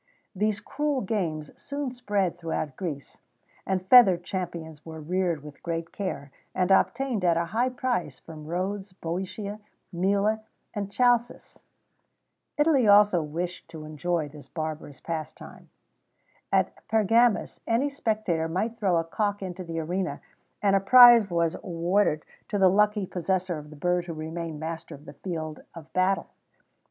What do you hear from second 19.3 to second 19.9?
into the